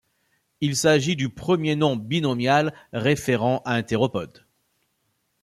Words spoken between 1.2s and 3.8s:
premier nom binomial référant à